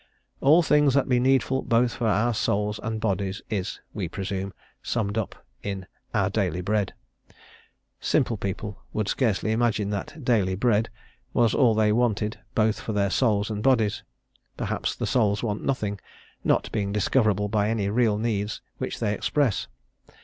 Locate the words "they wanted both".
11.75-12.79